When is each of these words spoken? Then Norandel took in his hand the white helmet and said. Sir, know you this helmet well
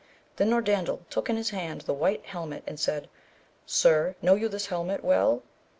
Then 0.37 0.49
Norandel 0.49 1.01
took 1.11 1.29
in 1.29 1.35
his 1.35 1.51
hand 1.51 1.81
the 1.81 1.93
white 1.93 2.25
helmet 2.25 2.63
and 2.65 2.79
said. 2.79 3.07
Sir, 3.67 4.15
know 4.19 4.33
you 4.33 4.49
this 4.49 4.65
helmet 4.65 5.03
well 5.05 5.43